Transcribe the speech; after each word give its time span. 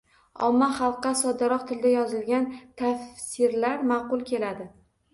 Omma 0.45 0.69
xalqqa 0.77 1.11
soddaroq 1.19 1.67
tilda 1.73 1.93
yozilgan 1.97 2.51
tafsirlar 2.83 3.89
ma’qul 3.95 4.29
keladi. 4.35 4.73